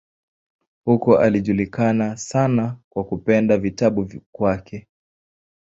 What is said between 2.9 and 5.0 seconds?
kupenda vitabu kwake.